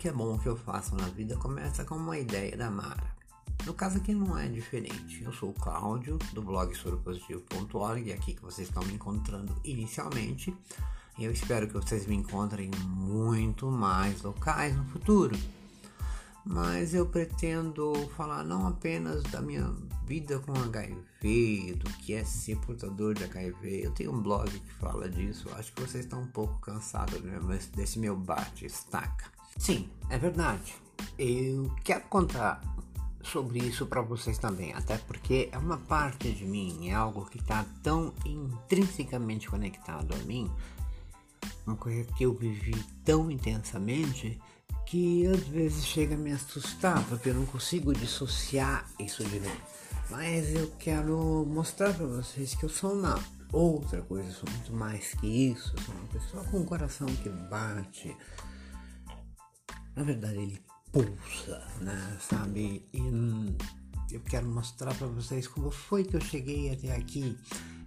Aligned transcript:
Que 0.00 0.08
é 0.08 0.12
bom 0.12 0.38
que 0.38 0.48
eu 0.48 0.56
faço 0.56 0.96
na 0.96 1.04
vida 1.08 1.36
começa 1.36 1.84
com 1.84 1.94
uma 1.94 2.18
ideia 2.18 2.56
da 2.56 2.70
Mara. 2.70 3.14
No 3.66 3.74
caso 3.74 3.98
aqui 3.98 4.14
não 4.14 4.38
é 4.38 4.48
diferente. 4.48 5.22
Eu 5.22 5.30
sou 5.30 5.50
o 5.50 5.52
Cláudio, 5.52 6.16
do 6.32 6.40
blog 6.40 6.74
soropositivo.org, 6.74 8.10
é 8.10 8.14
aqui 8.14 8.32
que 8.32 8.40
vocês 8.40 8.68
estão 8.68 8.82
me 8.84 8.94
encontrando 8.94 9.54
inicialmente. 9.62 10.56
Eu 11.18 11.30
espero 11.30 11.66
que 11.66 11.74
vocês 11.74 12.06
me 12.06 12.16
encontrem 12.16 12.70
muito 12.86 13.70
mais 13.70 14.22
locais 14.22 14.74
no 14.74 14.86
futuro. 14.86 15.36
Mas 16.46 16.94
eu 16.94 17.04
pretendo 17.04 17.92
falar 18.16 18.42
não 18.42 18.66
apenas 18.66 19.22
da 19.24 19.42
minha 19.42 19.70
vida 20.06 20.38
com 20.38 20.54
HIV, 20.54 21.74
do 21.74 21.90
que 21.98 22.14
é 22.14 22.24
ser 22.24 22.56
portador 22.60 23.12
de 23.12 23.24
HIV. 23.24 23.84
Eu 23.84 23.90
tenho 23.90 24.14
um 24.14 24.22
blog 24.22 24.48
que 24.48 24.72
fala 24.76 25.10
disso. 25.10 25.46
Acho 25.56 25.70
que 25.74 25.82
vocês 25.82 26.06
estão 26.06 26.22
um 26.22 26.28
pouco 26.28 26.58
cansados 26.60 27.20
desse 27.76 27.98
meu 27.98 28.16
bate-estaca. 28.16 29.39
Sim, 29.58 29.88
é 30.08 30.18
verdade. 30.18 30.74
Eu 31.18 31.74
quero 31.84 32.04
contar 32.04 32.60
sobre 33.22 33.58
isso 33.58 33.86
para 33.86 34.00
vocês 34.00 34.38
também, 34.38 34.72
até 34.72 34.96
porque 34.98 35.48
é 35.52 35.58
uma 35.58 35.76
parte 35.76 36.32
de 36.32 36.44
mim, 36.44 36.88
é 36.88 36.94
algo 36.94 37.26
que 37.26 37.38
está 37.38 37.64
tão 37.82 38.12
intrinsecamente 38.24 39.48
conectado 39.48 40.14
a 40.14 40.18
mim, 40.18 40.50
uma 41.66 41.76
coisa 41.76 42.04
que 42.14 42.24
eu 42.24 42.34
vivi 42.34 42.74
tão 43.04 43.30
intensamente 43.30 44.40
que 44.86 45.26
às 45.26 45.46
vezes 45.46 45.86
chega 45.86 46.14
a 46.14 46.18
me 46.18 46.32
assustar 46.32 47.04
porque 47.08 47.28
eu 47.28 47.34
não 47.34 47.46
consigo 47.46 47.92
dissociar 47.92 48.84
isso 48.98 49.22
de 49.24 49.38
mim. 49.38 49.56
Mas 50.10 50.52
eu 50.52 50.68
quero 50.78 51.46
mostrar 51.48 51.94
para 51.94 52.06
vocês 52.06 52.56
que 52.56 52.64
eu 52.64 52.68
sou 52.68 52.94
uma 52.94 53.22
outra 53.52 54.02
coisa, 54.02 54.32
sou 54.32 54.50
muito 54.50 54.72
mais 54.72 55.14
que 55.14 55.26
isso, 55.26 55.72
sou 55.84 55.94
uma 55.94 56.08
pessoa 56.08 56.44
com 56.44 56.58
um 56.58 56.64
coração 56.64 57.06
que 57.06 57.28
bate. 57.28 58.16
Na 60.00 60.06
verdade, 60.06 60.38
ele 60.38 60.58
pulsa, 60.90 61.62
né? 61.78 62.16
Sabe? 62.18 62.88
E 62.90 63.02
hum, 63.02 63.54
eu 64.10 64.20
quero 64.20 64.46
mostrar 64.46 64.94
para 64.94 65.06
vocês 65.06 65.46
como 65.46 65.70
foi 65.70 66.04
que 66.04 66.16
eu 66.16 66.20
cheguei 66.22 66.72
até 66.72 66.96
aqui. 66.96 67.38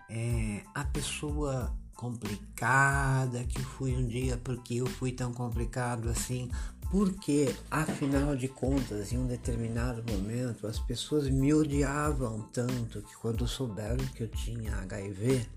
É, 0.07 0.61
a 0.75 0.85
pessoa 0.85 1.75
complicada 1.95 3.43
que 3.45 3.59
fui 3.63 3.95
um 3.95 4.07
dia, 4.07 4.37
porque 4.43 4.75
eu 4.75 4.85
fui 4.85 5.11
tão 5.11 5.33
complicado 5.33 6.07
assim, 6.07 6.51
porque 6.91 7.55
afinal 7.71 8.35
de 8.35 8.47
contas, 8.47 9.11
em 9.11 9.17
um 9.17 9.25
determinado 9.25 10.03
momento, 10.13 10.67
as 10.67 10.77
pessoas 10.77 11.27
me 11.27 11.51
odiavam 11.51 12.43
tanto 12.53 13.01
que 13.01 13.15
quando 13.15 13.47
souberam 13.47 14.05
que 14.09 14.21
eu 14.21 14.27
tinha 14.27 14.75
HIV, 14.81 15.49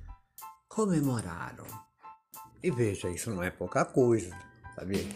comemoraram. 0.70 1.66
E 2.62 2.70
veja, 2.70 3.10
isso 3.10 3.30
não 3.30 3.42
é 3.42 3.50
pouca 3.50 3.84
coisa, 3.84 4.34
sabe? 4.74 5.06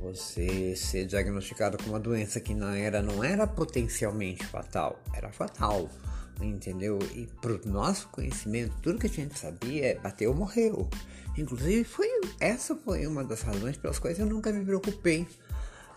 Você 0.00 0.74
ser 0.74 1.06
diagnosticado 1.06 1.76
com 1.78 1.90
uma 1.90 2.00
doença 2.00 2.40
que 2.40 2.54
não 2.54 2.70
era, 2.70 3.02
não 3.02 3.22
era 3.22 3.46
potencialmente 3.46 4.44
fatal, 4.46 4.98
era 5.14 5.30
fatal, 5.30 5.88
entendeu? 6.40 6.98
E 7.14 7.26
pro 7.40 7.60
nosso 7.68 8.08
conhecimento, 8.08 8.74
tudo 8.82 8.98
que 8.98 9.06
a 9.06 9.10
gente 9.10 9.38
sabia 9.38 9.86
é 9.86 9.94
bateu, 9.96 10.34
morreu. 10.34 10.88
Inclusive, 11.36 11.84
foi, 11.84 12.08
essa 12.40 12.74
foi 12.74 13.06
uma 13.06 13.22
das 13.22 13.42
razões 13.42 13.76
pelas 13.76 13.98
quais 13.98 14.18
eu 14.18 14.26
nunca 14.26 14.52
me 14.52 14.64
preocupei 14.64 15.26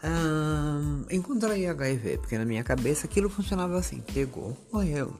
um, 0.03 1.05
encontrei 1.09 1.65
HIV, 1.65 2.17
porque 2.17 2.37
na 2.37 2.43
minha 2.43 2.63
cabeça 2.63 3.07
aquilo 3.07 3.29
funcionava 3.29 3.77
assim, 3.77 4.01
pegou, 4.13 4.57
morreu, 4.71 5.15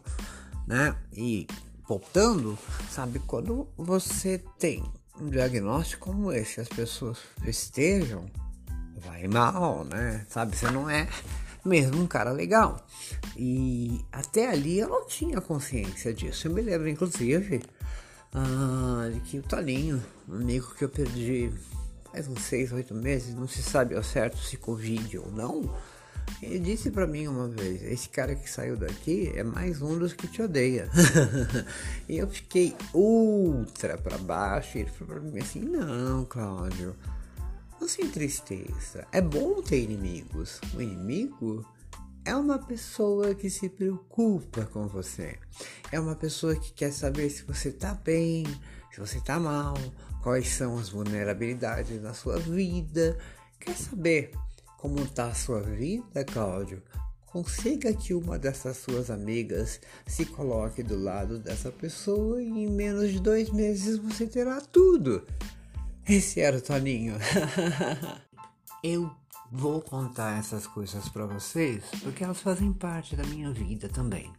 né? 0.67 0.95
E 1.13 1.47
voltando, 1.87 2.57
sabe, 2.91 3.19
quando 3.19 3.67
você 3.77 4.43
tem 4.59 4.83
um 5.19 5.29
diagnóstico 5.29 6.11
como 6.11 6.33
esse, 6.33 6.59
as 6.59 6.67
pessoas 6.67 7.17
festejam, 7.41 8.29
vai 9.05 9.27
mal, 9.27 9.83
né? 9.85 10.25
Sabe, 10.29 10.55
você 10.55 10.69
não 10.69 10.89
é 10.89 11.07
mesmo 11.65 12.01
um 12.01 12.07
cara 12.07 12.31
legal. 12.31 12.85
E 13.37 14.03
até 14.11 14.49
ali 14.49 14.79
eu 14.79 14.89
não 14.89 15.07
tinha 15.07 15.39
consciência 15.39 16.13
disso. 16.13 16.47
Eu 16.47 16.53
me 16.53 16.61
lembro, 16.61 16.89
inclusive, 16.89 17.61
ah, 18.33 19.09
de 19.11 19.19
que 19.21 19.39
o 19.39 19.43
Toninho, 19.43 20.03
um 20.27 20.35
amigo 20.35 20.73
que 20.75 20.83
eu 20.83 20.89
perdi 20.89 21.51
faz 22.11 22.27
uns 22.27 22.41
seis, 22.41 22.71
oito 22.71 22.93
meses, 22.93 23.33
não 23.33 23.47
se 23.47 23.63
sabe 23.63 23.95
ao 23.95 24.03
certo 24.03 24.37
se 24.37 24.57
Covid 24.57 25.17
ou 25.17 25.31
não. 25.31 25.73
Ele 26.41 26.59
disse 26.59 26.89
para 26.89 27.07
mim 27.07 27.27
uma 27.27 27.47
vez: 27.47 27.83
esse 27.83 28.07
cara 28.09 28.35
que 28.35 28.49
saiu 28.49 28.77
daqui 28.77 29.31
é 29.35 29.43
mais 29.43 29.81
um 29.81 29.97
dos 29.97 30.13
que 30.13 30.27
te 30.27 30.41
odeia. 30.41 30.89
e 32.07 32.17
eu 32.17 32.27
fiquei 32.29 32.75
ultra 32.93 33.97
para 33.97 34.17
baixo. 34.17 34.77
E 34.77 34.81
ele 34.81 34.89
falou 34.91 35.15
para 35.15 35.23
mim 35.23 35.39
assim: 35.39 35.59
não, 35.59 36.25
Cláudio 36.25 36.95
não 37.79 37.87
se 37.87 38.01
entristeça. 38.01 39.07
É 39.11 39.21
bom 39.21 39.61
ter 39.61 39.83
inimigos. 39.83 40.59
O 40.75 40.81
inimigo 40.81 41.65
é 42.25 42.35
uma 42.35 42.57
pessoa 42.57 43.35
que 43.35 43.49
se 43.49 43.69
preocupa 43.69 44.65
com 44.65 44.87
você. 44.87 45.37
É 45.91 45.99
uma 45.99 46.15
pessoa 46.15 46.55
que 46.55 46.71
quer 46.71 46.91
saber 46.91 47.29
se 47.29 47.43
você 47.43 47.71
tá 47.71 47.93
bem, 47.93 48.45
se 48.91 48.99
você 48.99 49.19
tá 49.19 49.39
mal, 49.39 49.73
quais 50.21 50.47
são 50.47 50.77
as 50.77 50.89
vulnerabilidades 50.89 52.01
na 52.01 52.13
sua 52.13 52.39
vida. 52.39 53.17
Quer 53.59 53.75
saber 53.75 54.31
como 54.77 55.05
tá 55.07 55.27
a 55.27 55.33
sua 55.33 55.61
vida, 55.61 56.23
Cláudio? 56.23 56.81
Consiga 57.25 57.91
que 57.93 58.13
uma 58.13 58.37
dessas 58.37 58.77
suas 58.77 59.09
amigas 59.09 59.81
se 60.05 60.23
coloque 60.23 60.83
do 60.83 60.97
lado 60.97 61.39
dessa 61.39 61.71
pessoa 61.71 62.41
e 62.41 62.47
em 62.47 62.69
menos 62.69 63.11
de 63.11 63.19
dois 63.19 63.49
meses 63.49 63.97
você 63.97 64.27
terá 64.27 64.61
tudo. 64.61 65.25
Esse 66.07 66.41
era 66.41 66.57
o 66.57 66.61
Toninho. 66.61 67.15
Eu 68.83 69.09
vou 69.49 69.81
contar 69.81 70.37
essas 70.37 70.67
coisas 70.67 71.07
para 71.07 71.25
vocês 71.25 71.85
porque 72.01 72.23
elas 72.23 72.41
fazem 72.41 72.73
parte 72.73 73.15
da 73.15 73.23
minha 73.23 73.51
vida 73.51 73.87
também. 73.87 74.33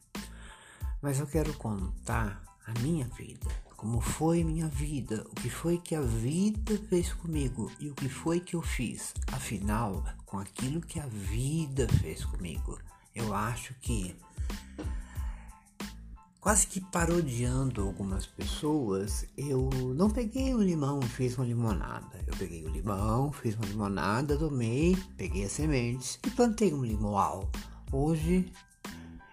Mas 1.00 1.18
eu 1.18 1.26
quero 1.26 1.52
contar 1.54 2.42
a 2.66 2.78
minha 2.80 3.06
vida, 3.08 3.46
como 3.76 4.00
foi 4.00 4.42
minha 4.42 4.68
vida, 4.68 5.24
o 5.30 5.34
que 5.34 5.48
foi 5.48 5.78
que 5.78 5.94
a 5.94 6.00
vida 6.00 6.78
fez 6.88 7.12
comigo 7.12 7.70
e 7.78 7.90
o 7.90 7.94
que 7.94 8.08
foi 8.08 8.40
que 8.40 8.56
eu 8.56 8.62
fiz. 8.62 9.14
Afinal, 9.32 10.04
com 10.26 10.38
aquilo 10.38 10.80
que 10.80 10.98
a 10.98 11.06
vida 11.06 11.86
fez 12.00 12.24
comigo, 12.24 12.78
eu 13.14 13.34
acho 13.34 13.74
que 13.80 14.16
quase 16.44 16.66
que 16.66 16.78
parodiando 16.78 17.80
algumas 17.80 18.26
pessoas, 18.26 19.24
eu 19.34 19.70
não 19.96 20.10
peguei 20.10 20.54
o 20.54 20.60
limão 20.60 21.00
e 21.00 21.08
fiz 21.08 21.38
uma 21.38 21.46
limonada. 21.46 22.22
Eu 22.26 22.36
peguei 22.36 22.62
o 22.66 22.68
limão, 22.68 23.32
fiz 23.32 23.54
uma 23.54 23.64
limonada, 23.64 24.36
tomei, 24.36 24.94
peguei 25.16 25.46
as 25.46 25.52
sementes 25.52 26.18
e 26.22 26.28
plantei 26.28 26.74
um 26.74 26.84
limoal. 26.84 27.50
Hoje 27.90 28.52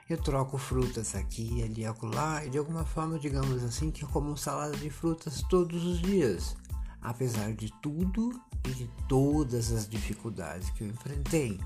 eu 0.09 0.17
troco 0.17 0.57
frutas 0.57 1.13
aqui, 1.13 1.61
ali, 1.61 1.85
acolá 1.85 2.45
e 2.45 2.49
de 2.49 2.57
alguma 2.57 2.85
forma, 2.85 3.19
digamos 3.19 3.61
assim, 3.61 3.91
que 3.91 4.03
eu 4.03 4.07
como 4.07 4.37
salada 4.37 4.77
de 4.77 4.89
frutas 4.89 5.43
todos 5.49 5.83
os 5.83 5.99
dias. 5.99 6.55
Apesar 7.01 7.51
de 7.51 7.73
tudo 7.81 8.31
e 8.65 8.69
de 8.69 8.89
todas 9.09 9.73
as 9.73 9.85
dificuldades 9.85 10.69
que 10.69 10.85
eu 10.85 10.87
enfrentei. 10.87 11.59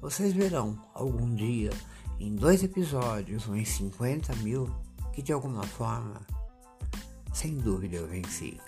Vocês 0.00 0.32
verão 0.32 0.82
algum 0.94 1.34
dia, 1.34 1.70
em 2.18 2.34
dois 2.34 2.62
episódios 2.62 3.46
ou 3.46 3.54
em 3.54 3.64
50 3.64 4.34
mil, 4.36 4.74
que 5.16 5.22
de 5.22 5.32
alguma 5.32 5.62
forma, 5.62 6.20
sem 7.32 7.56
dúvida, 7.56 7.96
eu 7.96 8.06
venci. 8.06 8.60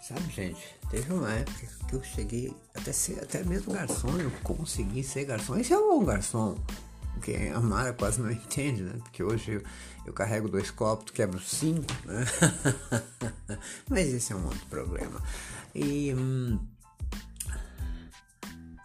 Sabe, 0.00 0.22
gente, 0.32 0.74
teve 0.88 1.12
uma 1.12 1.30
época 1.30 1.66
que 1.86 1.94
eu 1.94 2.02
cheguei 2.02 2.56
até 2.74 2.90
ser 2.90 3.22
até 3.22 3.44
mesmo 3.44 3.74
garçom, 3.74 4.08
eu 4.18 4.30
consegui 4.42 5.04
ser 5.04 5.26
garçom. 5.26 5.58
Esse 5.58 5.74
é 5.74 5.78
um 5.78 5.98
bom 5.98 6.02
garçom. 6.06 6.56
Porque 7.12 7.52
a 7.54 7.60
Mara 7.60 7.92
quase 7.92 8.22
não 8.22 8.30
entende, 8.32 8.84
né? 8.84 8.94
Porque 9.02 9.22
hoje 9.22 9.52
eu, 9.52 9.62
eu 10.06 10.14
carrego 10.14 10.48
dois 10.48 10.70
copos, 10.70 11.10
quebro 11.10 11.38
cinco, 11.38 11.92
né? 12.06 12.24
Mas 13.90 14.08
esse 14.08 14.32
é 14.32 14.36
um 14.36 14.46
outro 14.46 14.64
problema. 14.70 15.22
E. 15.74 16.14
Hum, 16.14 16.58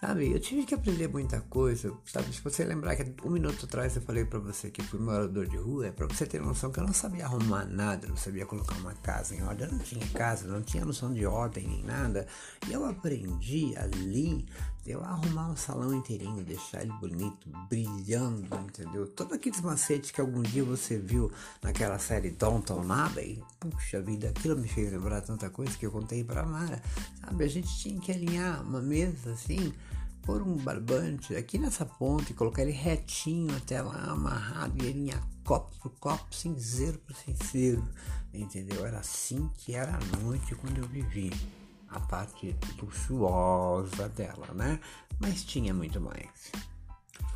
Sabe, 0.06 0.34
eu 0.34 0.40
tive 0.42 0.66
que 0.66 0.76
aprender 0.76 1.08
muita 1.08 1.40
coisa, 1.40 1.94
sabe? 2.04 2.34
Se 2.34 2.42
você 2.42 2.66
lembrar 2.66 2.94
que 2.98 3.16
um 3.26 3.30
minuto 3.30 3.66
atrás 3.66 3.96
eu 3.96 4.02
falei 4.02 4.26
para 4.26 4.38
você 4.38 4.70
que 4.70 4.84
fui 4.84 5.00
morador 5.00 5.48
de 5.48 5.56
rua, 5.56 5.88
é 5.88 5.92
para 5.94 6.06
você 6.06 6.26
ter 6.26 6.42
noção 6.42 6.74
que 6.74 6.80
eu 6.82 6.84
não 6.84 6.92
sabia 6.92 7.24
arrumar 7.24 7.64
nada, 7.64 8.06
não 8.06 8.18
sabia 8.18 8.46
colocar 8.46 8.76
uma 8.80 8.94
casa 8.96 9.34
em 9.34 9.42
ordem, 9.42 9.66
eu 9.66 9.72
não 9.72 9.80
tinha 9.80 10.06
casa, 10.10 10.46
não 10.46 10.62
tinha 10.62 10.84
noção 10.84 11.14
de 11.14 11.26
ordem 11.26 11.66
nem 11.66 11.84
nada. 11.86 12.28
E 12.68 12.74
eu 12.74 12.84
aprendi 12.84 13.74
ali, 13.78 14.46
eu 14.86 15.04
arrumar 15.04 15.50
um 15.50 15.56
salão 15.56 15.94
inteirinho, 15.94 16.44
deixar 16.44 16.82
ele 16.82 16.92
bonito, 16.94 17.50
brilhando, 17.70 18.56
entendeu? 18.56 19.08
Todos 19.08 19.34
aqueles 19.34 19.62
macetes 19.62 20.12
que 20.12 20.20
algum 20.20 20.42
dia 20.42 20.64
você 20.64 20.98
viu 20.98 21.32
naquela 21.62 21.98
série 21.98 22.32
Downton 22.32 22.92
Abbey, 22.92 23.42
puxa 23.60 24.02
vida, 24.02 24.30
aquilo 24.30 24.58
me 24.58 24.68
fez 24.68 24.92
lembrar 24.92 25.22
tanta 25.22 25.50
coisa 25.50 25.78
que 25.78 25.86
eu 25.86 25.92
contei 25.92 26.24
pra 26.24 26.46
Mara, 26.46 26.82
sabe? 27.22 27.44
A 27.44 27.48
gente 27.48 27.78
tinha 27.78 28.00
que 28.00 28.12
alinhar 28.12 28.62
uma 28.62 28.82
mesa 28.82 29.32
assim 29.32 29.74
pôr 30.24 30.42
um 30.42 30.56
barbante 30.56 31.36
aqui 31.36 31.58
nessa 31.58 31.86
ponta 31.86 32.32
e 32.32 32.34
colocar 32.36 32.62
ele 32.62 32.72
retinho 32.72 33.56
até 33.56 33.82
lá, 33.82 34.12
amarrado, 34.12 34.84
e 34.84 35.08
ia 35.08 35.22
copo 35.44 35.72
por 35.82 35.92
copo, 36.00 36.34
cinzeiro 36.34 36.98
por 37.00 37.16
cinzeiro, 37.16 37.84
entendeu? 38.34 38.86
Era 38.86 39.00
assim 39.00 39.50
que 39.58 39.76
era 39.76 39.98
a 39.98 40.18
noite 40.18 40.56
quando 40.56 40.78
eu 40.78 40.88
vivi. 40.88 41.32
A 41.94 42.00
parte 42.00 42.56
luxuosa 42.82 44.10
dela, 44.10 44.48
né? 44.54 44.80
Mas 45.20 45.44
tinha 45.44 45.74
muito 45.74 46.02
mais. 46.02 46.52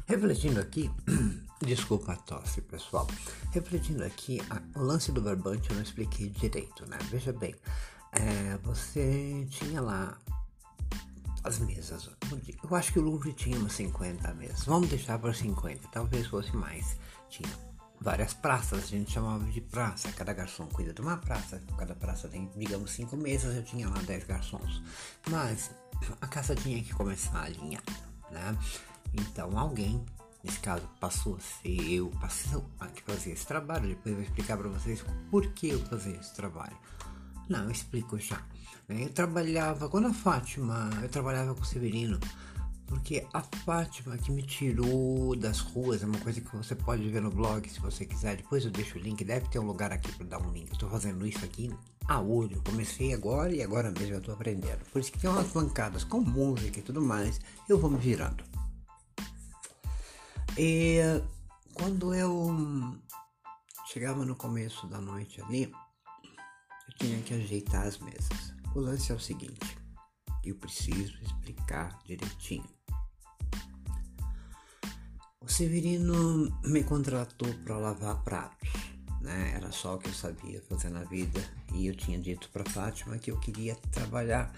Refletindo 0.06 0.59
aqui, 0.59 0.89
desculpa 1.62 2.13
a 2.13 2.15
tosse, 2.15 2.62
pessoal. 2.62 3.07
Refletindo 3.51 4.04
aqui, 4.04 4.42
a, 4.50 4.62
o 4.80 4.83
lance 4.83 5.12
do 5.12 5.21
barbante 5.21 5.69
eu 5.69 5.75
não 5.75 5.83
expliquei 5.83 6.30
direito, 6.30 6.86
né? 6.88 6.98
Veja 7.09 7.33
bem, 7.33 7.54
é, 8.13 8.57
você 8.63 9.45
tinha 9.50 9.81
lá 9.81 10.18
as 11.44 11.59
mesas. 11.59 12.09
Eu 12.63 12.75
acho 12.75 12.94
que 12.94 13.00
o 13.00 13.01
Louvre 13.01 13.33
tinha 13.33 13.57
umas 13.57 13.74
50 13.74 14.33
mesas. 14.33 14.65
Vamos 14.65 14.89
deixar 14.89 15.19
para 15.19 15.33
50, 15.33 15.88
talvez 15.92 16.27
fosse 16.27 16.56
mais. 16.56 16.98
Tinha 17.30 17.50
várias 17.99 18.33
praças, 18.33 18.83
a 18.83 18.88
gente 18.88 19.11
chamava 19.11 19.44
de 19.45 19.61
praça. 19.61 20.11
Cada 20.11 20.33
garçom 20.33 20.67
cuida 20.67 20.94
de 20.94 21.01
uma 21.01 21.17
praça. 21.17 21.61
Cada 21.77 21.95
praça 21.95 22.27
tem, 22.27 22.49
digamos, 22.55 22.91
cinco 22.91 23.17
mesas. 23.17 23.55
Eu 23.55 23.63
tinha 23.63 23.89
lá 23.89 23.99
10 24.01 24.23
garçons. 24.25 24.81
Mas 25.29 25.71
a 26.21 26.27
casa 26.27 26.55
tinha 26.55 26.81
que 26.81 26.94
começar 26.94 27.44
alinhada, 27.44 27.91
né? 28.31 28.57
Então 29.13 29.57
alguém, 29.57 30.03
nesse 30.44 30.59
caso 30.59 30.88
passou 30.99 31.35
a 31.35 31.39
ser 31.39 31.91
eu, 31.91 32.09
passou 32.21 32.69
a 32.79 32.88
fazer 33.05 33.31
esse 33.31 33.45
trabalho. 33.45 33.89
Depois 33.89 34.07
eu 34.07 34.15
vou 34.15 34.23
explicar 34.23 34.57
para 34.57 34.69
vocês 34.69 35.03
por 35.31 35.47
que 35.53 35.69
eu 35.69 35.79
fazia 35.85 36.15
esse 36.15 36.33
trabalho. 36.35 36.77
Não, 37.49 37.63
eu 37.63 37.71
explico 37.71 38.19
já. 38.19 38.41
Eu 38.89 39.09
trabalhava, 39.09 39.89
quando 39.89 40.07
a 40.07 40.13
Fátima, 40.13 40.89
eu 41.01 41.09
trabalhava 41.09 41.53
com 41.53 41.61
o 41.61 41.65
Severino, 41.65 42.19
porque 42.88 43.28
a 43.34 43.42
Fátima 43.42 44.18
que 44.18 44.31
me 44.31 44.42
tirou 44.42 45.36
das 45.36 45.60
ruas, 45.60 46.01
é 46.01 46.06
uma 46.06 46.18
coisa 46.19 46.39
que 46.42 46.56
você 46.56 46.74
pode 46.74 47.07
ver 47.10 47.22
no 47.22 47.30
blog 47.30 47.69
se 47.69 47.80
você 47.80 48.06
quiser. 48.06 48.38
Depois 48.38 48.63
eu 48.63 48.72
deixo 48.72 48.98
o 48.98 49.01
link, 49.01 49.24
deve 49.24 49.48
ter 49.50 49.60
um 49.60 49.66
lugar 49.66 49.92
aqui 49.92 50.12
para 50.13 50.25
dar 50.25 50.42
um 50.42 50.51
link. 50.51 50.78
Tô 50.78 50.89
fazendo 50.89 51.28
isso 51.28 51.44
aqui 51.44 51.72
a 52.07 52.19
olho. 52.19 52.62
Comecei 52.63 53.13
agora 53.13 53.54
e 53.54 53.62
agora 53.62 53.92
mesmo 53.92 54.16
eu 54.16 54.22
tô 54.22 54.31
aprendendo. 54.31 54.80
Por 54.92 55.00
isso 55.00 55.12
que 55.12 55.19
tem 55.19 55.30
umas 55.30 55.51
bancadas 55.51 56.04
com 56.06 56.22
música 56.22 56.80
e 56.80 56.81
tudo 56.81 57.01
mais, 57.01 57.39
eu 57.68 57.78
vou 57.78 57.92
me 57.92 57.98
virando. 57.98 58.44
E 60.57 61.00
quando 61.74 62.16
eu 62.16 62.98
chegava 63.92 64.25
no 64.25 64.36
começo 64.36 64.88
da 64.88 65.00
noite 65.00 65.42
ali, 65.42 65.63
eu 65.63 66.95
tinha 66.98 67.22
que 67.22 67.33
ajeitar 67.33 67.86
as 67.86 67.98
mesas. 68.00 68.54
O 68.74 68.80
lance 68.80 69.12
é 69.12 69.16
o 69.16 69.19
seguinte, 69.19 69.78
eu 70.44 70.56
preciso 70.56 71.22
explicar 71.22 72.00
direitinho. 72.06 72.76
O 75.47 75.49
Severino 75.49 76.51
me 76.65 76.83
contratou 76.83 77.47
para 77.63 77.77
lavar 77.77 78.21
pratos, 78.21 78.69
né? 79.21 79.53
Era 79.55 79.71
só 79.71 79.95
o 79.95 79.97
que 79.97 80.09
eu 80.09 80.13
sabia 80.13 80.61
fazer 80.67 80.89
na 80.89 81.05
vida 81.05 81.41
e 81.73 81.88
eu 81.88 81.95
tinha 81.95 82.19
dito 82.19 82.49
para 82.49 82.69
Fátima 82.69 83.17
que 83.17 83.31
eu 83.31 83.39
queria 83.39 83.73
trabalhar 83.94 84.53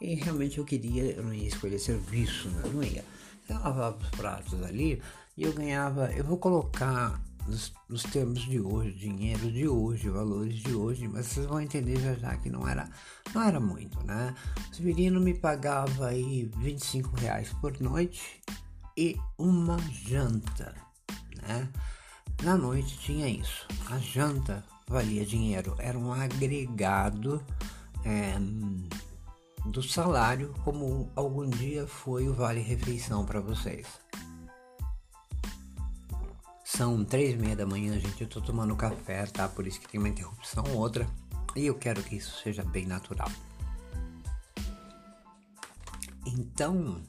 e 0.00 0.16
realmente 0.16 0.58
eu 0.58 0.64
queria, 0.64 1.12
eu 1.12 1.22
não 1.22 1.32
ia 1.32 1.46
escolher 1.46 1.78
serviço, 1.78 2.48
né? 2.48 2.62
não 2.74 2.82
ia. 2.82 3.04
Eu 3.48 3.60
lavava 3.60 3.96
os 4.02 4.10
pratos 4.10 4.60
ali 4.64 5.00
e 5.36 5.44
eu 5.44 5.52
ganhava, 5.52 6.10
eu 6.10 6.24
vou 6.24 6.38
colocar 6.38 7.22
nos, 7.46 7.72
nos, 7.88 8.02
termos 8.02 8.40
de 8.40 8.58
hoje, 8.58 8.90
dinheiro 8.98 9.48
de 9.48 9.68
hoje, 9.68 10.08
valores 10.08 10.56
de 10.56 10.74
hoje, 10.74 11.06
mas 11.06 11.26
vocês 11.26 11.46
vão 11.46 11.60
entender 11.60 12.00
já 12.00 12.14
já 12.14 12.36
que 12.36 12.50
não 12.50 12.66
era, 12.66 12.90
não 13.32 13.44
era 13.44 13.60
muito, 13.60 14.04
né? 14.04 14.34
O 14.72 14.74
Severino 14.74 15.20
me 15.20 15.34
pagava 15.34 16.08
aí 16.08 16.50
25 16.58 17.14
reais 17.14 17.52
por 17.60 17.80
noite 17.80 18.42
e 18.96 19.16
uma 19.38 19.78
janta, 19.90 20.74
né? 21.42 21.68
Na 22.42 22.56
noite 22.56 22.98
tinha 22.98 23.28
isso, 23.28 23.66
a 23.90 23.98
janta 23.98 24.64
valia 24.86 25.24
dinheiro, 25.24 25.74
era 25.78 25.98
um 25.98 26.12
agregado 26.12 27.42
é, 28.04 28.34
do 29.64 29.82
salário, 29.82 30.54
como 30.64 31.10
algum 31.14 31.48
dia 31.48 31.86
foi 31.86 32.28
o 32.28 32.34
Vale 32.34 32.60
Refeição 32.60 33.24
para 33.24 33.40
vocês. 33.40 33.86
São 36.64 37.04
três 37.04 37.34
e 37.34 37.36
meia 37.36 37.54
da 37.54 37.66
manhã, 37.66 37.98
gente. 38.00 38.22
Eu 38.22 38.28
tô 38.28 38.40
tomando 38.40 38.74
café, 38.74 39.26
tá? 39.26 39.46
Por 39.46 39.66
isso 39.66 39.78
que 39.78 39.88
tem 39.88 40.00
uma 40.00 40.08
interrupção 40.08 40.64
ou 40.70 40.78
outra. 40.78 41.06
E 41.54 41.66
eu 41.66 41.74
quero 41.74 42.02
que 42.02 42.16
isso 42.16 42.42
seja 42.42 42.64
bem 42.64 42.86
natural. 42.86 43.30
Então, 46.26 47.02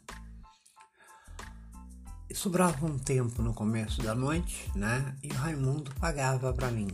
sobrava 2.34 2.86
um 2.86 2.98
tempo 2.98 3.42
no 3.42 3.54
começo 3.54 4.02
da 4.02 4.16
noite, 4.16 4.72
né? 4.76 5.16
E 5.24 5.30
o 5.30 5.36
Raimundo 5.36 5.94
pagava 5.96 6.54
para 6.54 6.72
mim, 6.72 6.88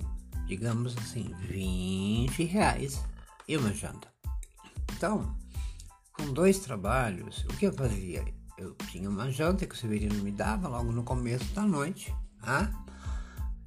digamos 0.46 0.98
assim, 0.98 1.34
20 1.48 2.44
reais 2.44 3.04
e 3.48 3.58
uma 3.58 3.74
janta. 3.74 4.08
Então, 4.94 5.36
com 6.14 6.34
dois 6.34 6.60
trabalhos, 6.60 7.46
o 7.46 7.58
que 7.58 7.66
eu 7.66 7.74
fazia? 7.74 8.26
Eu 8.58 8.76
tinha 8.92 9.10
uma 9.10 9.32
janta 9.32 9.66
que 9.66 9.74
o 9.74 9.78
Severino 9.78 10.22
me 10.24 10.32
dava 10.32 10.68
logo 10.68 10.92
no 10.92 11.04
começo 11.04 11.46
da 11.54 11.62
noite 11.62 12.14
Tá? 12.42 12.72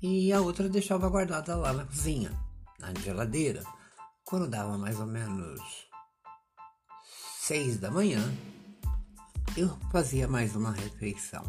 E 0.01 0.33
a 0.33 0.41
outra 0.41 0.67
eu 0.67 0.71
deixava 0.71 1.09
guardada 1.09 1.55
lá 1.57 1.73
na 1.73 1.85
cozinha, 1.85 2.33
na 2.79 2.93
geladeira. 2.95 3.63
Quando 4.25 4.49
dava 4.49 4.77
mais 4.79 4.99
ou 4.99 5.07
menos 5.07 5.61
seis 7.39 7.79
da 7.79 7.91
manhã, 7.91 8.21
eu 9.57 9.69
fazia 9.91 10.27
mais 10.27 10.57
uma 10.57 10.73
refeição. 10.73 11.45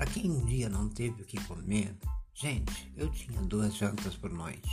Para 0.00 0.10
quem 0.12 0.30
um 0.30 0.46
dia 0.46 0.66
não 0.66 0.88
teve 0.88 1.20
o 1.20 1.26
que 1.26 1.38
comer, 1.44 1.94
gente, 2.32 2.90
eu 2.96 3.10
tinha 3.10 3.38
duas 3.42 3.76
jantas 3.76 4.16
por 4.16 4.30
noite. 4.30 4.70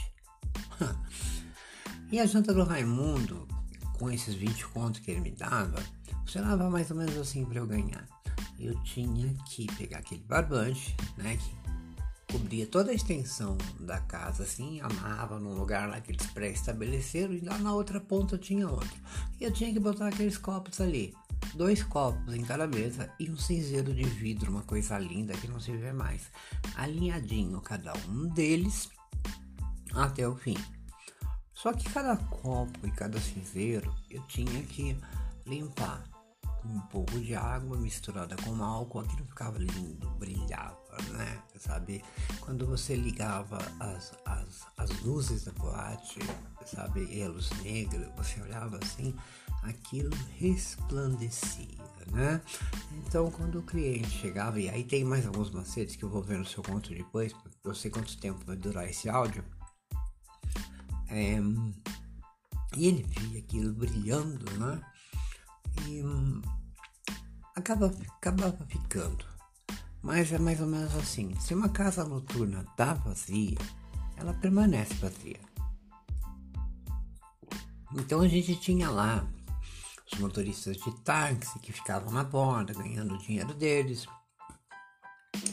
e 2.10 2.18
a 2.18 2.26
janta 2.26 2.54
do 2.54 2.64
Raimundo, 2.64 3.46
com 4.00 4.10
esses 4.10 4.34
20 4.34 4.68
contos 4.70 5.02
que 5.02 5.12
ele 5.12 5.20
me 5.20 5.32
dava, 5.32 5.84
funcionava 6.22 6.70
mais 6.70 6.90
ou 6.92 6.96
menos 6.96 7.18
assim 7.18 7.44
para 7.44 7.60
eu 7.60 7.68
ganhar. 7.68 8.08
Eu 8.58 8.82
tinha 8.84 9.36
que 9.50 9.68
pegar 9.76 9.98
aquele 9.98 10.24
barbante, 10.24 10.96
né, 11.18 11.36
que 11.36 12.32
cobria 12.32 12.66
toda 12.66 12.92
a 12.92 12.94
extensão 12.94 13.58
da 13.82 14.00
casa, 14.00 14.44
assim, 14.44 14.80
amarrava 14.80 15.38
num 15.38 15.56
lugar 15.56 15.90
lá 15.90 16.00
que 16.00 16.14
eles 16.14 16.26
pré-estabeleceram 16.28 17.34
e 17.34 17.42
lá 17.42 17.58
na 17.58 17.74
outra 17.74 18.00
ponta 18.00 18.38
tinha 18.38 18.70
outro. 18.70 18.98
E 19.42 19.44
eu 19.44 19.52
tinha 19.52 19.74
que 19.74 19.80
botar 19.80 20.08
aqueles 20.08 20.38
copos 20.38 20.80
ali, 20.80 21.14
dois 21.58 21.82
copos 21.82 22.36
em 22.36 22.44
cada 22.44 22.68
mesa 22.68 23.12
e 23.20 23.30
um 23.30 23.36
cinzeiro 23.36 23.94
de 23.94 24.04
vidro, 24.04 24.52
uma 24.52 24.62
coisa 24.62 24.98
linda 25.00 25.34
que 25.34 25.48
não 25.48 25.60
se 25.60 25.76
vê 25.76 25.92
mais, 25.92 26.32
alinhadinho 26.76 27.60
cada 27.62 27.94
um 28.08 28.28
deles 28.28 28.90
até 29.94 30.28
o 30.28 30.36
fim. 30.36 30.56
Só 31.54 31.74
que 31.74 31.90
cada 31.90 32.16
copo 32.16 32.86
e 32.86 32.92
cada 32.92 33.20
cinzeiro 33.20 33.92
eu 34.12 34.22
tinha 34.28 34.62
que 34.64 34.96
limpar 35.48 36.04
um 36.64 36.80
pouco 36.82 37.20
de 37.20 37.34
água 37.34 37.78
misturada 37.78 38.36
com 38.44 38.64
álcool, 38.64 39.00
aquilo 39.00 39.26
ficava 39.26 39.58
lindo, 39.58 40.10
brilhava, 40.12 40.98
né? 41.12 41.42
Sabe? 41.58 42.04
Quando 42.42 42.68
você 42.68 42.96
ligava 42.96 43.58
as, 43.80 44.14
as, 44.26 44.68
as 44.78 45.02
luzes 45.02 45.46
da 45.46 45.52
boate, 45.54 46.20
sabe? 46.66 47.08
E 47.10 47.24
a 47.24 47.30
luz 47.30 47.50
negra, 47.64 48.14
você 48.16 48.42
olhava 48.42 48.78
assim, 48.84 49.16
aquilo 49.64 50.16
resplandecia, 50.38 51.78
né? 52.12 52.42
Então, 53.06 53.30
quando 53.32 53.60
o 53.60 53.64
cliente 53.64 54.10
chegava, 54.10 54.60
e 54.60 54.70
aí 54.70 54.84
tem 54.84 55.04
mais 55.04 55.26
alguns 55.26 55.50
macetes 55.52 55.96
que 55.96 56.04
eu 56.04 56.10
vou 56.10 56.22
ver 56.22 56.38
no 56.38 56.46
seu 56.46 56.64
conto 56.64 56.90
depois, 56.90 57.34
porque 57.34 57.58
eu 57.64 57.76
sei 57.76 57.92
quanto 57.92 58.18
tempo 58.18 58.44
vai 58.46 58.56
durar 58.56 58.90
esse 58.90 59.10
áudio. 59.10 59.44
É, 61.10 61.38
e 62.76 62.88
ele 62.88 63.04
via 63.04 63.40
aquilo 63.40 63.74
brilhando, 63.74 64.52
né? 64.58 64.82
E 65.86 66.04
hum, 66.04 66.42
acaba, 67.56 67.92
acabava 68.18 68.66
ficando. 68.68 69.26
Mas 70.02 70.32
é 70.32 70.38
mais 70.38 70.62
ou 70.62 70.68
menos 70.68 70.96
assim: 70.96 71.34
se 71.40 71.54
uma 71.54 71.70
casa 71.70 72.04
noturna 72.04 72.62
está 72.62 72.94
vazia, 72.94 73.58
ela 74.16 74.34
permanece 74.34 74.94
vazia. 74.96 75.40
Então 77.94 78.22
a 78.22 78.28
gente 78.28 78.56
tinha 78.58 78.90
lá 78.90 79.28
os 80.12 80.20
motoristas 80.20 80.78
de 80.78 80.92
táxi 81.02 81.60
que 81.60 81.72
ficavam 81.72 82.12
na 82.12 82.24
borda 82.24 82.74
ganhando 82.74 83.16
o 83.16 83.18
dinheiro 83.18 83.54
deles. 83.54 84.06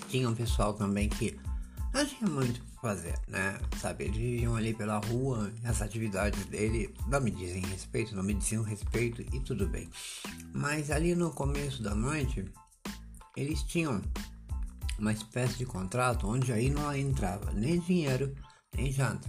Tinha 0.09 0.29
um 0.29 0.35
pessoal 0.35 0.75
também 0.75 1.09
que 1.09 1.39
não 1.93 2.05
tinha 2.05 2.29
muito 2.29 2.61
o 2.61 2.65
que 2.65 2.81
fazer, 2.81 3.19
né? 3.29 3.61
Sabe, 3.81 4.05
eles 4.05 4.17
viviam 4.17 4.57
ali 4.57 4.75
pela 4.75 4.99
rua, 4.99 5.53
as 5.65 5.81
atividades 5.81 6.45
dele 6.47 6.93
não 7.07 7.21
me 7.21 7.31
dizem 7.31 7.63
respeito, 7.63 8.15
não 8.17 8.23
me 8.23 8.35
diziam 8.35 8.63
respeito 8.63 9.23
e 9.23 9.41
tudo 9.41 9.69
bem. 9.69 9.89
Mas 10.53 10.91
ali 10.91 11.15
no 11.15 11.31
começo 11.31 11.83
da 11.83 11.95
noite, 11.95 12.45
eles 13.37 13.63
tinham 13.63 14.03
uma 14.99 15.13
espécie 15.13 15.59
de 15.59 15.67
contrato 15.67 16.27
onde 16.29 16.53
aí 16.53 16.71
não 16.71 16.95
entrava 16.95 17.53
nem 17.53 17.79
dinheiro, 17.81 18.35
nem 18.77 18.91
janta. 18.91 19.29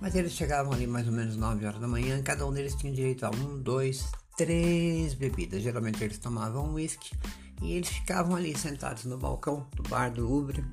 Mas 0.00 0.14
eles 0.14 0.32
chegavam 0.32 0.72
ali 0.72 0.86
mais 0.86 1.06
ou 1.06 1.12
menos 1.12 1.36
9 1.36 1.66
horas 1.66 1.80
da 1.80 1.88
manhã, 1.88 2.22
cada 2.22 2.46
um 2.46 2.52
deles 2.52 2.74
tinha 2.74 2.92
direito 2.92 3.24
a 3.24 3.30
um, 3.30 3.60
dois, 3.60 4.10
três 4.38 5.14
bebidas. 5.14 5.62
Geralmente 5.62 6.02
eles 6.02 6.16
tomavam 6.16 6.72
whisky 6.74 7.14
e 7.60 7.72
eles 7.72 7.88
ficavam 7.88 8.36
ali 8.36 8.56
sentados 8.56 9.04
no 9.04 9.18
balcão 9.18 9.66
do 9.74 9.82
bar 9.82 10.10
do 10.10 10.26
Louvre 10.26 10.64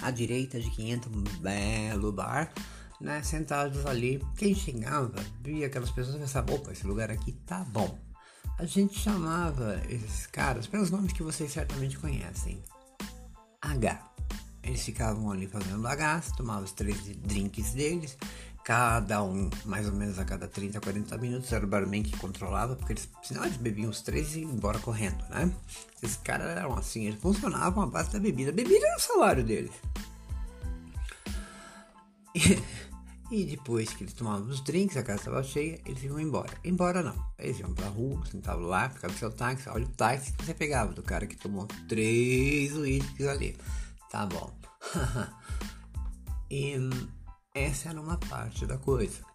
à 0.00 0.10
direita 0.10 0.60
de 0.60 0.70
500, 0.70 1.10
um 1.10 1.24
belo 1.40 2.12
bar, 2.12 2.52
né, 3.00 3.20
sentados 3.24 3.84
ali. 3.84 4.24
Quem 4.36 4.54
chegava, 4.54 5.16
via 5.42 5.66
aquelas 5.66 5.90
pessoas 5.90 6.14
e 6.14 6.20
pensava, 6.20 6.54
opa, 6.54 6.70
esse 6.70 6.86
lugar 6.86 7.10
aqui 7.10 7.32
tá 7.44 7.64
bom. 7.64 7.98
A 8.56 8.64
gente 8.64 8.98
chamava 8.98 9.80
esses 9.88 10.26
caras 10.28 10.66
pelos 10.68 10.90
nomes 10.90 11.12
que 11.12 11.22
vocês 11.22 11.52
certamente 11.52 11.98
conhecem. 11.98 12.62
H. 13.60 14.04
Eles 14.62 14.82
ficavam 14.82 15.30
ali 15.30 15.46
fazendo 15.46 15.86
H, 15.86 16.22
tomavam 16.36 16.64
os 16.64 16.72
três 16.72 16.96
drinks 17.18 17.72
deles, 17.72 18.16
cada 18.68 19.22
um, 19.22 19.48
mais 19.64 19.86
ou 19.86 19.94
menos 19.94 20.18
a 20.18 20.26
cada 20.26 20.46
30, 20.46 20.78
40 20.78 21.16
minutos, 21.16 21.50
era 21.54 21.64
o 21.64 21.66
barman 21.66 22.02
que 22.02 22.14
controlava, 22.18 22.76
porque 22.76 22.92
eles, 22.92 23.08
senão 23.22 23.42
eles 23.46 23.56
bebiam 23.56 23.88
os 23.88 24.02
três 24.02 24.36
e 24.36 24.40
iam 24.40 24.50
embora 24.50 24.78
correndo, 24.78 25.24
né? 25.30 25.50
Esses 26.02 26.18
caras 26.18 26.54
eram 26.54 26.74
assim, 26.74 27.06
eles 27.06 27.18
funcionavam 27.18 27.84
à 27.84 27.86
base 27.86 28.12
da 28.12 28.18
bebida. 28.18 28.50
A 28.50 28.52
bebida 28.52 28.86
era 28.86 28.96
o 28.98 29.00
salário 29.00 29.42
deles. 29.42 29.70
E, 32.34 32.62
e 33.34 33.44
depois 33.46 33.88
que 33.94 34.04
eles 34.04 34.12
tomavam 34.12 34.46
os 34.46 34.60
drinks, 34.60 34.98
a 34.98 35.02
casa 35.02 35.20
estava 35.20 35.42
cheia, 35.42 35.80
eles 35.86 36.02
iam 36.02 36.20
embora. 36.20 36.52
Embora 36.62 37.02
não. 37.02 37.16
Eles 37.38 37.58
iam 37.60 37.72
pra 37.72 37.88
rua, 37.88 38.22
sentavam 38.30 38.66
lá, 38.66 38.90
ficavam 38.90 39.14
no 39.14 39.18
seu 39.18 39.32
táxi, 39.32 39.66
olha 39.70 39.86
o 39.86 39.92
táxi 39.92 40.34
que 40.34 40.44
você 40.44 40.52
pegava 40.52 40.92
do 40.92 41.02
cara 41.02 41.26
que 41.26 41.38
tomou 41.38 41.66
três 41.88 42.76
uísques 42.76 43.26
ali. 43.26 43.56
Tá 44.10 44.26
bom. 44.26 44.52
e 46.50 46.76
essa 47.64 47.90
era 47.90 48.00
uma 48.00 48.16
parte 48.16 48.66
da 48.66 48.78
coisa. 48.78 49.26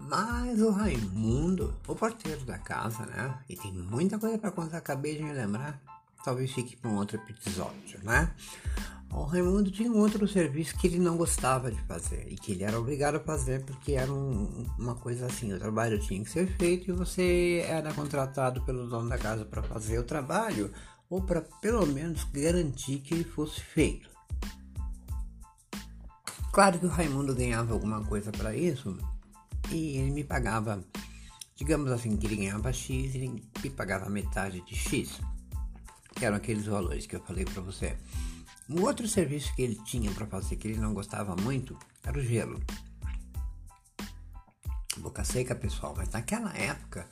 Mas 0.00 0.62
o 0.62 0.70
Raimundo, 0.70 1.74
o 1.86 1.94
porteiro 1.94 2.44
da 2.44 2.58
casa, 2.58 3.04
né? 3.06 3.38
E 3.48 3.54
tem 3.54 3.72
muita 3.72 4.18
coisa 4.18 4.38
para 4.38 4.50
contar, 4.50 4.78
acabei 4.78 5.16
de 5.16 5.22
me 5.22 5.32
lembrar 5.32 5.80
talvez 6.28 6.52
fique 6.52 6.76
para 6.76 6.90
um 6.90 6.96
outro 6.96 7.16
episódio, 7.16 7.98
né? 8.02 8.30
O 9.10 9.22
Raimundo 9.22 9.70
tinha 9.70 9.90
um 9.90 9.98
outro 9.98 10.28
serviço 10.28 10.76
que 10.76 10.86
ele 10.86 10.98
não 10.98 11.16
gostava 11.16 11.70
de 11.70 11.80
fazer 11.84 12.26
e 12.28 12.36
que 12.36 12.52
ele 12.52 12.64
era 12.64 12.78
obrigado 12.78 13.14
a 13.14 13.20
fazer 13.20 13.64
porque 13.64 13.92
era 13.92 14.12
um, 14.12 14.66
uma 14.78 14.94
coisa 14.94 15.24
assim: 15.24 15.50
o 15.54 15.58
trabalho 15.58 15.98
tinha 15.98 16.22
que 16.22 16.30
ser 16.30 16.46
feito 16.46 16.90
e 16.90 16.92
você 16.92 17.64
era 17.66 17.94
contratado 17.94 18.60
pelo 18.62 18.86
dono 18.86 19.08
da 19.08 19.16
casa 19.16 19.46
para 19.46 19.62
fazer 19.62 19.98
o 19.98 20.04
trabalho 20.04 20.70
ou 21.08 21.22
para 21.22 21.40
pelo 21.40 21.86
menos 21.86 22.24
garantir 22.24 23.00
que 23.00 23.14
ele 23.14 23.24
fosse 23.24 23.60
feito. 23.60 24.08
Claro 26.52 26.78
que 26.78 26.86
o 26.86 26.90
Raimundo 26.90 27.34
ganhava 27.34 27.72
alguma 27.72 28.04
coisa 28.04 28.32
para 28.32 28.56
isso 28.56 28.96
e 29.70 29.98
ele 29.98 30.10
me 30.10 30.24
pagava, 30.24 30.82
digamos 31.54 31.90
assim, 31.92 32.16
que 32.16 32.26
ele 32.26 32.36
ganhava 32.36 32.72
X 32.72 33.14
e 33.14 33.18
ele 33.18 33.42
me 33.62 33.70
pagava 33.70 34.08
metade 34.08 34.60
de 34.62 34.74
X 34.74 35.20
que 36.18 36.24
eram 36.24 36.36
aqueles 36.36 36.66
valores 36.66 37.06
que 37.06 37.14
eu 37.14 37.20
falei 37.20 37.44
para 37.44 37.62
você. 37.62 37.96
Um 38.68 38.82
outro 38.82 39.06
serviço 39.08 39.54
que 39.54 39.62
ele 39.62 39.76
tinha 39.84 40.10
para 40.10 40.26
fazer 40.26 40.56
que 40.56 40.68
ele 40.68 40.78
não 40.78 40.92
gostava 40.92 41.34
muito 41.36 41.78
era 42.02 42.18
o 42.18 42.22
gelo. 42.22 42.60
Boca 44.98 45.24
seca, 45.24 45.54
pessoal, 45.54 45.94
mas 45.96 46.10
naquela 46.10 46.52
época 46.56 47.08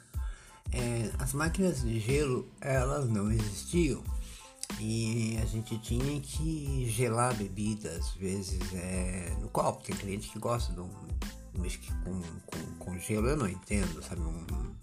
é, 0.72 1.10
as 1.18 1.32
máquinas 1.32 1.82
de 1.82 1.98
gelo 2.00 2.50
elas 2.60 3.08
não 3.08 3.30
existiam 3.30 4.02
e 4.80 5.38
a 5.40 5.46
gente 5.46 5.78
tinha 5.78 6.20
que 6.20 6.86
gelar 6.90 7.34
bebida 7.34 7.90
às 7.90 8.10
vezes 8.12 8.60
é, 8.74 9.34
no 9.40 9.48
copo. 9.48 9.82
Tem 9.82 9.96
cliente 9.96 10.28
que 10.28 10.38
gosta 10.38 10.72
de 10.72 10.80
um, 10.80 10.88
com, 12.04 12.22
com, 12.46 12.74
com 12.78 12.98
gelo, 12.98 13.28
eu 13.28 13.36
não 13.36 13.48
entendo, 13.48 14.02
sabe? 14.02 14.20
Um, 14.20 14.76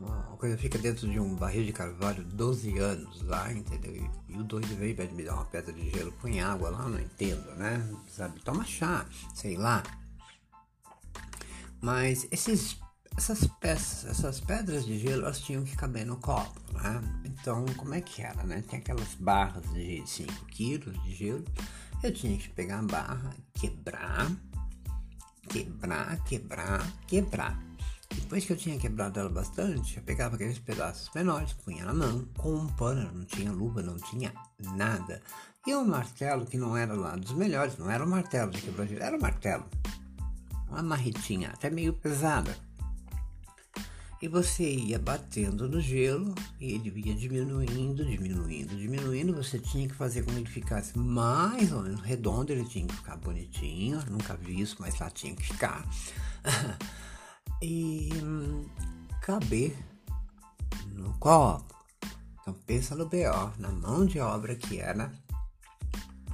uma 0.00 0.36
coisa 0.36 0.56
fica 0.58 0.78
dentro 0.78 1.08
de 1.10 1.20
um 1.20 1.34
barril 1.34 1.64
de 1.64 1.72
carvalho 1.72 2.24
12 2.24 2.78
anos 2.78 3.22
lá, 3.22 3.52
entendeu? 3.52 3.94
E, 3.94 4.32
e 4.32 4.38
o 4.38 4.42
doido 4.42 4.74
veio 4.76 4.96
e 4.98 5.14
me 5.14 5.24
dar 5.24 5.34
uma 5.34 5.44
pedra 5.44 5.72
de 5.72 5.90
gelo, 5.90 6.12
põe 6.20 6.40
água 6.40 6.70
lá, 6.70 6.88
não 6.88 7.00
entendo, 7.00 7.54
né? 7.56 7.88
Sabe? 8.08 8.40
Toma 8.40 8.64
chá, 8.64 9.06
sei 9.34 9.56
lá. 9.56 9.82
Mas 11.80 12.26
esses, 12.30 12.78
essas 13.16 13.46
peças, 13.60 14.10
essas 14.10 14.40
pedras 14.40 14.84
de 14.84 14.98
gelo, 14.98 15.24
elas 15.24 15.40
tinham 15.40 15.64
que 15.64 15.76
caber 15.76 16.04
no 16.04 16.16
copo, 16.16 16.60
né? 16.72 17.02
Então, 17.24 17.64
como 17.76 17.94
é 17.94 18.00
que 18.00 18.22
era, 18.22 18.42
né? 18.44 18.62
Tem 18.68 18.78
aquelas 18.78 19.14
barras 19.14 19.64
de 19.72 20.02
5 20.06 20.44
quilos 20.46 21.02
de 21.04 21.14
gelo. 21.14 21.44
Eu 22.02 22.12
tinha 22.12 22.36
que 22.36 22.48
pegar 22.50 22.80
a 22.80 22.82
barra, 22.82 23.34
quebrar, 23.54 24.30
quebrar, 25.48 26.22
quebrar, 26.24 26.92
quebrar 27.06 27.74
depois 28.14 28.44
que 28.44 28.52
eu 28.52 28.56
tinha 28.56 28.78
quebrado 28.78 29.18
ela 29.18 29.28
bastante, 29.28 29.96
eu 29.96 30.02
pegava 30.02 30.36
aqueles 30.36 30.58
pedaços 30.58 31.10
menores, 31.14 31.52
punha 31.52 31.84
na 31.84 31.92
mão, 31.92 32.26
com 32.36 32.54
um 32.54 32.68
pano, 32.68 33.10
não 33.12 33.24
tinha 33.24 33.52
luva, 33.52 33.82
não 33.82 33.96
tinha 33.96 34.32
nada. 34.58 35.20
E 35.66 35.74
um 35.74 35.84
martelo 35.84 36.46
que 36.46 36.56
não 36.56 36.76
era 36.76 36.94
lá 36.94 37.16
dos 37.16 37.32
melhores, 37.32 37.76
não 37.76 37.90
era 37.90 38.04
um 38.04 38.08
martelo 38.08 38.50
de 38.50 38.62
quebrar 38.62 38.86
gelo, 38.86 39.02
era 39.02 39.16
um 39.16 39.20
martelo. 39.20 39.64
Uma 40.68 40.82
marretinha, 40.82 41.50
até 41.50 41.70
meio 41.70 41.92
pesada. 41.92 42.56
E 44.24 44.28
você 44.28 44.64
ia 44.64 44.98
batendo 44.98 45.68
no 45.68 45.82
gelo 45.82 46.34
e 46.58 46.72
ele 46.72 46.90
ia 47.04 47.14
diminuindo, 47.14 48.02
diminuindo, 48.06 48.74
diminuindo. 48.74 49.34
Você 49.34 49.58
tinha 49.58 49.86
que 49.86 49.94
fazer 49.94 50.22
com 50.22 50.32
que 50.32 50.38
ele 50.38 50.48
ficasse 50.48 50.98
mais 50.98 51.70
ou 51.70 51.82
menos 51.82 52.00
redondo, 52.00 52.50
ele 52.50 52.64
tinha 52.64 52.86
que 52.86 52.96
ficar 52.96 53.18
bonitinho. 53.18 54.02
Nunca 54.10 54.34
vi 54.34 54.58
isso, 54.58 54.76
mas 54.78 54.98
lá 54.98 55.10
tinha 55.10 55.36
que 55.36 55.42
ficar. 55.42 55.86
e 57.60 58.08
caber 59.20 59.76
no 60.94 61.12
copo. 61.18 61.74
Então 62.40 62.54
pensa 62.66 62.96
no 62.96 63.04
BO, 63.04 63.52
na 63.58 63.68
mão 63.72 64.06
de 64.06 64.20
obra 64.20 64.54
que 64.54 64.80
era 64.80 65.12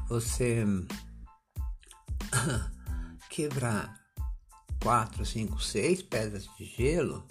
você 0.09 0.65
hum, 0.65 0.87
quebrar 3.29 4.01
quatro, 4.81 5.27
cinco, 5.27 5.61
seis 5.61 6.01
pedras 6.01 6.49
de 6.57 6.65
gelo 6.67 7.27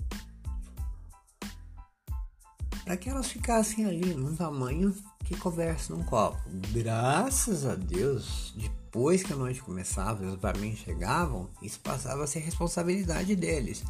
para 2.89 2.98
que 2.98 3.08
elas 3.08 3.27
ficassem 3.27 3.86
ali 3.86 4.15
num 4.15 4.36
tamanho 4.36 4.91
que 5.24 5.38
coubesse 5.38 5.91
num 5.91 6.01
copo. 6.01 6.41
Graças 6.74 7.63
a 7.63 7.75
Deus, 7.75 8.51
depois 8.58 9.22
que 9.22 9.31
a 9.31 9.36
noite 9.36 9.62
começava 9.62 10.25
e 10.25 10.27
os 10.27 10.34
barman 10.34 10.75
chegavam, 10.75 11.48
isso 11.62 11.79
passava 11.81 12.24
a 12.24 12.27
ser 12.27 12.39
responsabilidade 12.39 13.36
deles. 13.36 13.84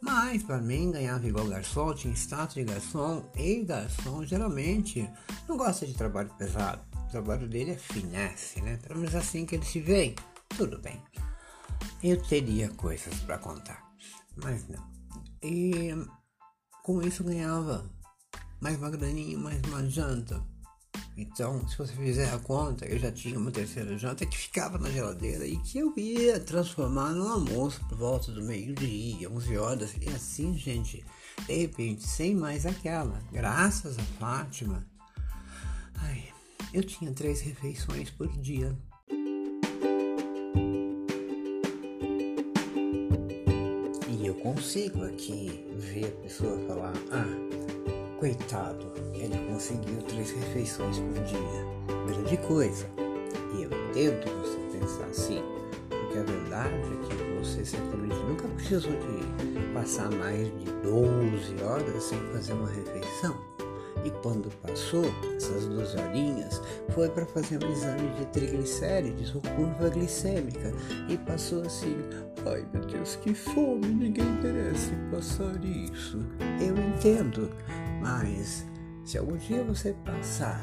Mas 0.00 0.42
barman 0.42 0.90
ganhava 0.90 1.28
igual 1.28 1.46
garçom, 1.46 1.94
tinha 1.94 2.12
status 2.12 2.56
de 2.56 2.64
garçom, 2.64 3.24
e 3.36 3.62
garçom 3.62 4.24
geralmente 4.24 5.08
não 5.48 5.56
gosta 5.56 5.86
de 5.86 5.94
trabalho 5.94 6.30
pesado. 6.36 6.82
O 7.06 7.08
trabalho 7.08 7.46
dele 7.46 7.70
é 7.70 7.78
finesse, 7.78 8.60
né? 8.62 8.78
Pelo 8.78 8.98
menos 8.98 9.14
assim 9.14 9.46
que 9.46 9.54
ele 9.54 9.64
se 9.64 9.80
vê. 9.80 10.16
Tudo 10.56 10.76
bem. 10.80 11.00
Eu 12.02 12.20
teria 12.20 12.68
coisas 12.70 13.14
para 13.20 13.38
contar, 13.38 13.80
mas 14.42 14.66
não. 14.68 14.90
E 15.40 15.90
com 16.82 17.00
isso 17.00 17.22
ganhava 17.22 17.88
mais 18.60 18.76
uma 18.76 18.90
graninha, 18.90 19.38
mais 19.38 19.60
uma 19.62 19.88
janta. 19.88 20.42
Então, 21.16 21.66
se 21.66 21.76
você 21.78 21.92
fizer 21.94 22.32
a 22.32 22.38
conta, 22.38 22.84
eu 22.84 22.98
já 22.98 23.10
tinha 23.10 23.38
uma 23.38 23.50
terceira 23.50 23.96
janta 23.96 24.26
que 24.26 24.36
ficava 24.36 24.78
na 24.78 24.90
geladeira 24.90 25.46
e 25.46 25.56
que 25.56 25.78
eu 25.78 25.92
ia 25.96 26.38
transformar 26.38 27.10
no 27.10 27.26
almoço 27.26 27.80
por 27.88 27.96
volta 27.96 28.30
do 28.30 28.42
meio-dia, 28.42 29.30
11 29.30 29.56
horas. 29.56 29.94
E 30.00 30.08
assim, 30.10 30.56
gente, 30.56 31.02
de 31.46 31.54
repente, 31.54 32.06
sem 32.06 32.34
mais 32.34 32.66
aquela, 32.66 33.22
graças 33.32 33.98
a 33.98 34.02
Fátima, 34.18 34.86
ai, 35.94 36.28
eu 36.72 36.84
tinha 36.84 37.12
três 37.12 37.40
refeições 37.40 38.10
por 38.10 38.28
dia. 38.28 38.76
E 44.08 44.26
eu 44.26 44.34
consigo 44.34 45.02
aqui 45.04 45.66
ver 45.76 46.06
a 46.06 46.22
pessoa 46.22 46.58
falar: 46.66 46.92
ah, 47.10 47.69
Coitado, 48.20 48.92
ele 49.14 49.34
conseguiu 49.50 49.96
três 50.02 50.30
refeições 50.32 50.98
por 50.98 51.14
dia. 51.24 52.06
Grande 52.06 52.36
coisa. 52.46 52.86
E 53.56 53.62
eu 53.62 53.70
entendo 53.70 54.26
você 54.42 54.78
pensar 54.78 55.04
assim, 55.06 55.42
porque 55.88 56.18
a 56.18 56.22
verdade 56.24 56.74
é 56.74 57.08
que 57.08 57.38
você 57.38 57.64
certamente 57.64 58.16
nunca 58.16 58.46
precisou 58.48 58.92
de 58.92 59.72
passar 59.72 60.10
mais 60.10 60.48
de 60.48 60.70
12 60.82 61.64
horas 61.64 62.02
sem 62.02 62.18
fazer 62.30 62.52
uma 62.52 62.68
refeição. 62.68 63.34
E 64.04 64.10
quando 64.22 64.50
passou 64.58 65.04
essas 65.36 65.66
duas 65.66 65.94
horinhas, 65.94 66.60
foi 66.94 67.08
para 67.08 67.26
fazer 67.26 67.62
um 67.64 67.70
exame 67.70 68.08
de 68.18 68.26
triglicérides 68.26 69.34
ou 69.34 69.40
curva 69.40 69.90
glicêmica 69.90 70.72
e 71.08 71.16
passou 71.18 71.62
assim: 71.62 71.96
ai 72.46 72.64
meu 72.72 72.84
Deus, 72.84 73.16
que 73.16 73.34
fome, 73.34 73.86
ninguém 73.86 74.26
merece 74.42 74.92
passar 75.10 75.58
isso. 75.64 76.18
Eu 76.60 76.76
entendo, 76.78 77.50
mas 78.00 78.64
se 79.04 79.18
algum 79.18 79.36
dia 79.36 79.62
você 79.62 79.92
passar, 80.04 80.60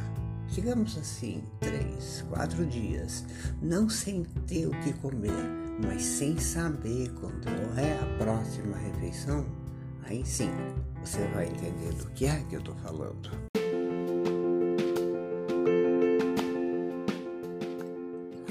digamos 0.50 0.98
assim, 0.98 1.44
três, 1.60 2.24
quatro 2.30 2.66
dias, 2.66 3.24
não 3.62 3.90
sem 3.90 4.24
ter 4.46 4.68
o 4.68 4.72
que 4.82 4.94
comer, 4.94 5.32
mas 5.84 6.04
sem 6.04 6.38
saber 6.38 7.12
quando 7.20 7.48
é 7.78 8.00
a 8.00 8.18
próxima 8.18 8.78
refeição, 8.78 9.46
aí 10.04 10.26
sim 10.26 10.52
você 11.02 11.26
vai 11.28 11.48
entender 11.48 11.94
do 11.94 12.10
que 12.12 12.26
é 12.26 12.44
que 12.50 12.56
eu 12.56 12.60
estou 12.60 12.76
falando. 12.76 13.30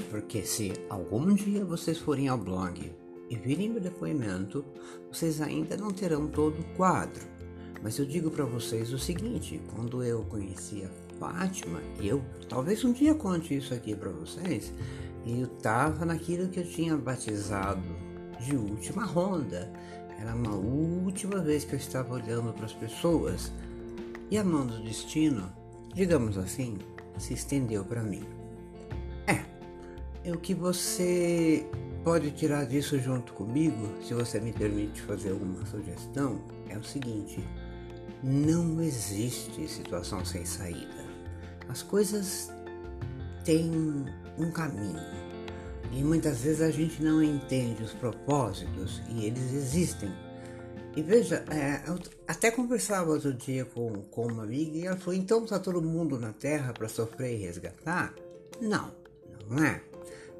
Porque 0.09 0.43
se 0.43 0.73
algum 0.89 1.33
dia 1.33 1.63
vocês 1.63 1.97
forem 1.97 2.27
ao 2.27 2.37
blog 2.37 2.91
e 3.29 3.35
virem 3.35 3.69
meu 3.69 3.81
depoimento, 3.81 4.63
vocês 5.11 5.41
ainda 5.41 5.75
não 5.77 5.91
terão 5.91 6.27
todo 6.27 6.59
o 6.59 6.75
quadro. 6.75 7.36
Mas 7.81 7.97
eu 7.99 8.05
digo 8.05 8.31
para 8.31 8.45
vocês 8.45 8.91
o 8.91 8.99
seguinte: 8.99 9.61
quando 9.73 10.03
eu 10.03 10.23
conheci 10.23 10.83
a 10.83 10.89
Fátima, 11.19 11.81
eu 11.99 12.21
talvez 12.49 12.83
um 12.83 12.91
dia 12.91 13.13
conte 13.15 13.55
isso 13.55 13.73
aqui 13.73 13.95
para 13.95 14.09
vocês, 14.09 14.73
eu 15.25 15.45
estava 15.45 16.05
naquilo 16.05 16.47
que 16.49 16.59
eu 16.59 16.67
tinha 16.67 16.95
batizado 16.95 17.83
de 18.39 18.55
última 18.55 19.05
ronda. 19.05 19.71
Era 20.19 20.33
uma 20.33 20.55
última 20.55 21.39
vez 21.39 21.63
que 21.63 21.73
eu 21.73 21.79
estava 21.79 22.15
olhando 22.15 22.53
para 22.53 22.65
as 22.65 22.73
pessoas 22.73 23.51
e 24.31 24.37
a 24.37 24.43
mão 24.43 24.65
do 24.65 24.81
destino, 24.81 25.51
digamos 25.93 26.37
assim, 26.37 26.77
se 27.19 27.33
estendeu 27.33 27.85
para 27.85 28.01
mim. 28.01 28.23
É, 29.27 30.31
o 30.31 30.37
que 30.37 30.53
você 30.53 31.65
pode 32.03 32.31
tirar 32.31 32.65
disso 32.65 32.99
junto 32.99 33.33
comigo, 33.33 33.89
se 34.01 34.13
você 34.13 34.39
me 34.39 34.51
permite 34.51 35.01
fazer 35.01 35.31
alguma 35.31 35.65
sugestão, 35.65 36.41
é 36.69 36.77
o 36.77 36.83
seguinte: 36.83 37.43
não 38.23 38.81
existe 38.81 39.67
situação 39.67 40.23
sem 40.25 40.45
saída. 40.45 41.05
As 41.69 41.83
coisas 41.83 42.51
têm 43.43 43.71
um 44.37 44.51
caminho 44.51 45.27
e 45.91 46.03
muitas 46.03 46.41
vezes 46.41 46.61
a 46.61 46.71
gente 46.71 47.01
não 47.01 47.23
entende 47.23 47.81
os 47.83 47.93
propósitos 47.93 49.01
e 49.09 49.25
eles 49.25 49.53
existem. 49.53 50.11
E 50.95 51.01
veja, 51.01 51.45
é, 51.51 51.83
até 52.27 52.49
conversava 52.49 53.11
outro 53.11 53.33
dia 53.33 53.65
com, 53.65 54.01
com 54.09 54.27
uma 54.27 54.43
amiga 54.43 54.77
e 54.77 54.85
ela 54.85 54.97
falou: 54.97 55.13
então 55.13 55.43
está 55.43 55.59
todo 55.59 55.81
mundo 55.81 56.19
na 56.19 56.33
Terra 56.33 56.73
para 56.73 56.89
sofrer 56.89 57.37
e 57.37 57.45
resgatar? 57.45 58.13
Não, 58.59 58.91
não 59.47 59.63
é. 59.63 59.81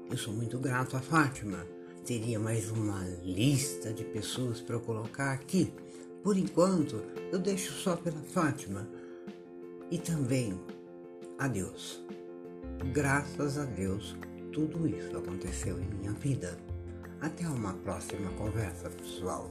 eu 0.09 0.17
sou 0.17 0.33
muito 0.33 0.57
grato 0.57 0.95
a 0.95 1.01
Fátima. 1.01 1.65
Teria 2.05 2.39
mais 2.39 2.69
uma 2.69 3.01
lista 3.23 3.93
de 3.93 4.03
pessoas 4.03 4.61
para 4.61 4.75
eu 4.75 4.81
colocar 4.81 5.31
aqui. 5.31 5.73
Por 6.23 6.38
enquanto, 6.38 7.03
eu 7.31 7.39
deixo 7.39 7.73
só 7.73 7.97
pela 7.97 8.21
Fátima. 8.21 8.88
E 9.91 9.97
também 9.97 10.59
a 11.38 11.47
Deus. 11.47 12.03
Graças 12.93 13.57
a 13.57 13.65
Deus, 13.65 14.15
tudo 14.51 14.88
isso 14.88 15.15
aconteceu 15.17 15.79
em 15.79 15.86
minha 15.86 16.13
vida. 16.13 16.57
Até 17.19 17.47
uma 17.47 17.73
próxima 17.73 18.31
conversa, 18.31 18.89
pessoal. 18.89 19.49